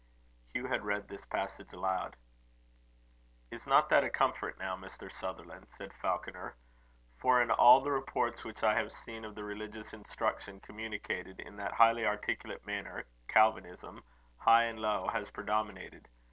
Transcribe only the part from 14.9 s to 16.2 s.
has predominated.